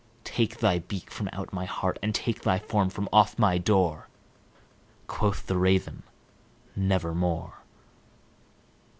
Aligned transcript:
Take 0.23 0.57
thy 0.57 0.79
beak 0.79 1.11
from 1.11 1.29
out 1.31 1.53
my 1.53 1.65
heart, 1.65 1.99
and 2.01 2.15
take 2.15 2.41
thy 2.41 2.57
form 2.57 2.89
from 2.89 3.07
off 3.13 3.37
my 3.37 3.59
door!" 3.59 4.07
Quoth 5.05 5.45
the 5.45 5.57
Raven, 5.57 6.01
"Nevermore." 6.75 7.59